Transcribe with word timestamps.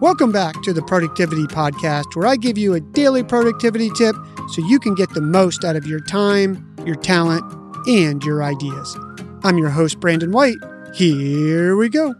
Welcome 0.00 0.32
back 0.32 0.60
to 0.62 0.72
the 0.72 0.82
Productivity 0.82 1.44
Podcast, 1.44 2.16
where 2.16 2.26
I 2.26 2.36
give 2.36 2.58
you 2.58 2.74
a 2.74 2.80
daily 2.80 3.22
productivity 3.22 3.88
tip 3.90 4.16
so 4.50 4.66
you 4.66 4.80
can 4.80 4.94
get 4.94 5.10
the 5.10 5.20
most 5.20 5.64
out 5.64 5.76
of 5.76 5.86
your 5.86 6.00
time, 6.00 6.74
your 6.84 6.96
talent, 6.96 7.44
and 7.86 8.24
your 8.24 8.42
ideas. 8.42 8.98
I'm 9.44 9.58
your 9.58 9.70
host, 9.70 10.00
Brandon 10.00 10.32
White. 10.32 10.56
Here 10.94 11.76
we 11.76 11.88
go. 11.88 12.14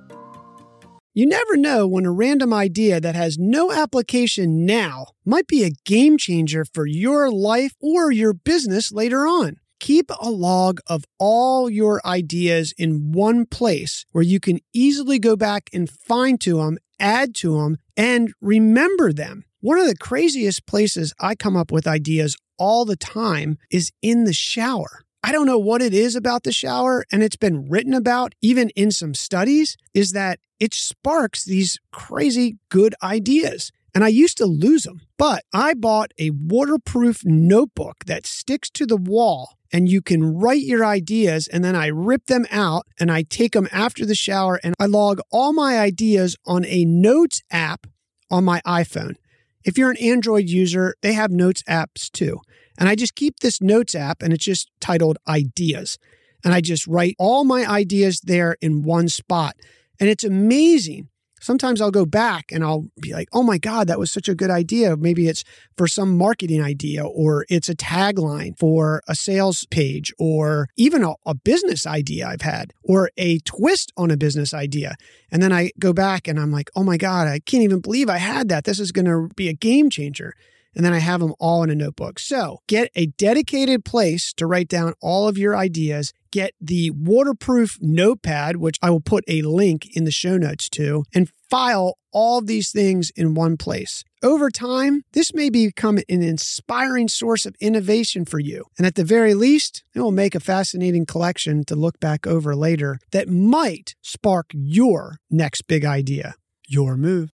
You 1.15 1.27
never 1.27 1.57
know 1.57 1.87
when 1.87 2.07
a 2.07 2.13
random 2.13 2.55
idea 2.55 3.01
that 3.01 3.15
has 3.15 3.37
no 3.37 3.71
application 3.71 4.65
now 4.65 5.09
might 5.27 5.47
be 5.47 5.63
a 5.63 5.73
game 5.85 6.17
changer 6.17 6.65
for 6.73 6.87
your 6.87 7.31
life 7.31 7.73
or 7.81 8.11
your 8.11 8.33
business 8.33 8.93
later 8.93 9.27
on. 9.27 9.57
Keep 9.83 10.13
a 10.21 10.31
log 10.31 10.79
of 10.87 11.05
all 11.19 11.69
your 11.69 12.01
ideas 12.07 12.73
in 12.79 13.11
one 13.11 13.45
place 13.45 14.07
where 14.13 14.23
you 14.23 14.39
can 14.39 14.61
easily 14.73 15.19
go 15.19 15.35
back 15.35 15.69
and 15.73 15.91
find 15.91 16.41
to 16.43 16.59
them, 16.59 16.79
add 17.01 17.35
to 17.35 17.59
them, 17.59 17.79
and 17.97 18.33
remember 18.41 19.13
them. 19.13 19.45
One 19.59 19.81
of 19.81 19.89
the 19.89 19.97
craziest 19.97 20.67
places 20.67 21.13
I 21.19 21.35
come 21.35 21.57
up 21.57 21.73
with 21.73 21.89
ideas 21.89 22.37
all 22.57 22.85
the 22.85 22.95
time 22.95 23.59
is 23.73 23.91
in 24.03 24.23
the 24.23 24.33
shower. 24.33 25.03
I 25.25 25.33
don't 25.33 25.47
know 25.47 25.59
what 25.59 25.83
it 25.83 25.93
is 25.93 26.15
about 26.15 26.45
the 26.45 26.53
shower, 26.53 27.05
and 27.11 27.21
it's 27.21 27.35
been 27.35 27.69
written 27.69 27.93
about 27.93 28.37
even 28.41 28.69
in 28.77 28.93
some 28.93 29.15
studies, 29.15 29.77
is 29.95 30.13
that 30.13 30.39
it 30.61 30.75
sparks 30.75 31.45
these 31.45 31.81
crazy 31.91 32.57
good 32.69 32.95
ideas 33.03 33.73
and 33.95 34.05
I 34.05 34.09
used 34.09 34.39
to 34.39 34.47
lose 34.47 34.85
them. 34.85 35.03
But 35.19 35.45
I 35.53 35.75
bought 35.75 36.13
a 36.19 36.31
waterproof 36.31 37.25
notebook 37.25 38.05
that 38.07 38.27
sticks 38.27 38.71
to 38.71 38.87
the 38.87 38.97
wall 38.97 39.59
and 39.73 39.89
you 39.89 40.03
can 40.03 40.23
write 40.23 40.63
your 40.63 40.85
ideas 40.85 41.49
and 41.49 41.65
then 41.65 41.75
I 41.75 41.87
rip 41.87 42.27
them 42.27 42.47
out 42.51 42.87
and 43.01 43.11
I 43.11 43.23
take 43.23 43.53
them 43.53 43.69
after 43.73 44.05
the 44.05 44.15
shower 44.15 44.61
and 44.63 44.75
I 44.79 44.87
log 44.87 45.21
all 45.31 45.53
my 45.53 45.79
ideas 45.79 46.37
on 46.47 46.65
a 46.67 46.85
notes 46.85 47.43
app 47.51 47.87
on 48.31 48.45
my 48.45 48.61
iPhone. 48.67 49.17
If 49.65 49.79
you're 49.79 49.91
an 49.91 49.97
Android 49.99 50.49
user, 50.49 50.97
they 51.03 51.13
have 51.13 51.31
notes 51.31 51.63
apps 51.65 52.11
too. 52.11 52.41
And 52.79 52.89
I 52.89 52.95
just 52.95 53.15
keep 53.15 53.41
this 53.41 53.61
notes 53.61 53.95
app 53.95 54.23
and 54.23 54.33
it's 54.33 54.45
just 54.45 54.71
titled 54.81 55.19
ideas. 55.29 55.99
And 56.45 56.53
I 56.53 56.61
just 56.61 56.87
write 56.87 57.15
all 57.19 57.45
my 57.45 57.65
ideas 57.65 58.21
there 58.21 58.57
in 58.61 58.83
one 58.83 59.09
spot. 59.09 59.55
And 60.01 60.09
it's 60.09 60.25
amazing 60.25 61.09
sometimes 61.43 61.81
I'll 61.81 61.91
go 61.91 62.07
back 62.07 62.53
and 62.53 62.65
I'll 62.65 62.87
be 63.01 63.13
like, 63.13 63.29
oh 63.33 63.43
my 63.43 63.59
God, 63.59 63.89
that 63.89 63.99
was 63.99 64.11
such 64.11 64.29
a 64.29 64.35
good 64.35 64.51
idea. 64.51 64.97
Maybe 64.97 65.29
it's 65.29 65.45
for 65.77 65.87
some 65.87 66.17
marketing 66.17 66.63
idea 66.63 67.05
or 67.05 67.45
it's 67.49 67.69
a 67.69 67.75
tagline 67.75 68.59
for 68.59 69.03
a 69.09 69.15
sales 69.15 69.67
page 69.71 70.13
or 70.19 70.69
even 70.77 71.03
a, 71.03 71.15
a, 71.27 71.35
business 71.35 71.87
idea 71.87 72.29
I've 72.29 72.43
had 72.43 72.73
or 72.85 73.11
a 73.17 73.39
twist 73.41 73.93
on 73.97 74.11
a 74.11 74.17
business 74.17 74.55
idea. 74.55 74.95
And 75.31 75.43
then 75.43 75.53
I 75.53 75.73
go 75.79 75.93
back 75.93 76.29
and 76.29 76.39
I'm 76.39 76.53
like, 76.53 76.71
oh 76.77 76.85
my 76.85 76.97
God, 76.97 77.27
I 77.27 77.41
can't 77.41 77.65
even 77.65 77.81
believe 77.81 78.09
I 78.09 78.19
had 78.19 78.49
that. 78.49 78.65
This 78.65 78.79
is 78.79 78.93
going 78.93 79.07
to 79.07 79.35
be 79.35 79.49
a 79.49 79.53
game 79.55 79.91
changer 79.91 80.35
and 80.75 80.85
then 80.85 80.93
I 80.93 80.99
have 80.99 81.21
them 81.21 81.35
all 81.39 81.63
in 81.63 81.71
a 81.71 81.75
notebook. 81.75 82.19
So 82.19 82.61
get 82.67 82.91
a 82.95 83.07
dedicated 83.07 83.85
place 83.85 84.33
to 84.35 84.47
write 84.47 84.69
down 84.69 84.95
all 85.01 85.29
of 85.29 85.39
your 85.39 85.57
ideas. 85.57 86.13
Get 86.31 86.53
the 86.61 86.91
waterproof 86.91 87.77
notepad, 87.81 88.57
which 88.57 88.79
I 88.83 88.91
will 88.91 89.01
put 89.01 89.25
a 89.29 89.43
link 89.43 89.89
in 89.95 90.05
the 90.05 90.11
show 90.11 90.39
notes 90.39 90.69
to, 90.71 91.05
and 91.15 91.31
file 91.51 91.99
all 92.11 92.39
of 92.39 92.47
these 92.47 92.71
things 92.71 93.11
in 93.15 93.35
one 93.35 93.59
place. 93.59 94.03
Over 94.23 94.51
time, 94.51 95.03
this 95.13 95.35
may 95.35 95.51
become 95.51 95.99
an 95.99 96.23
inspiring 96.23 97.09
source 97.09 97.45
of 97.45 97.55
innovation 97.61 98.25
for 98.25 98.39
you. 98.39 98.65
And 98.79 98.87
at 98.87 98.95
the 98.95 99.05
very 99.05 99.35
least, 99.35 99.85
it 99.95 100.01
will 100.01 100.13
make 100.13 100.35
a 100.35 100.41
fascinating 100.41 101.05
collection 101.05 101.65
to 101.65 101.75
look 101.75 102.01
back 102.01 102.27
over 102.27 102.55
later 102.55 102.99
that 103.11 103.29
might 103.29 103.95
spark 104.01 104.51
your 104.55 105.17
next 105.31 105.63
big 105.63 105.85
idea. 105.85 106.35
Your 106.67 106.97
move. 106.97 107.31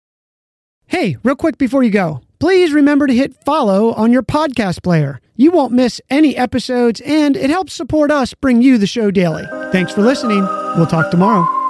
Hey, 0.86 1.16
real 1.24 1.34
quick 1.34 1.58
before 1.58 1.82
you 1.82 1.90
go 1.90 2.23
please 2.44 2.74
remember 2.74 3.06
to 3.06 3.14
hit 3.14 3.34
follow 3.42 3.94
on 3.94 4.12
your 4.12 4.22
podcast 4.22 4.82
player. 4.82 5.18
You 5.34 5.50
won't 5.50 5.72
miss 5.72 5.98
any 6.10 6.36
episodes, 6.36 7.00
and 7.00 7.38
it 7.38 7.48
helps 7.48 7.72
support 7.72 8.10
us 8.10 8.34
bring 8.34 8.60
you 8.60 8.76
the 8.76 8.86
show 8.86 9.10
daily. 9.10 9.44
Thanks 9.72 9.92
for 9.92 10.02
listening. 10.02 10.42
We'll 10.76 10.84
talk 10.84 11.10
tomorrow. 11.10 11.63